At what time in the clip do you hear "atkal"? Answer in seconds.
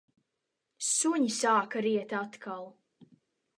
2.23-2.69